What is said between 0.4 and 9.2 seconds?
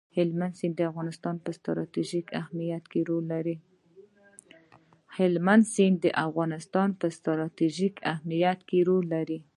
سیند د افغانستان په ستراتیژیک اهمیت کې رول